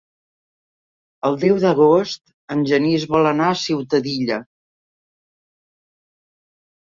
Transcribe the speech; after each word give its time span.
El 1.27 1.35
deu 1.41 1.57
d'agost 1.63 2.23
en 2.55 2.63
Genís 2.71 3.05
vol 3.13 3.29
anar 3.31 3.49
a 3.49 3.57
Ciutadilla. 3.63 4.41